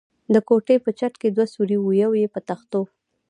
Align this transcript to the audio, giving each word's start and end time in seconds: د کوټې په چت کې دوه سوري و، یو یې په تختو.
د 0.33 0.35
کوټې 0.47 0.75
په 0.85 0.89
چت 0.99 1.13
کې 1.21 1.29
دوه 1.35 1.45
سوري 1.53 1.77
و، 1.79 1.85
یو 2.01 2.11
یې 2.21 2.27
په 2.33 2.39
تختو. 2.47 2.81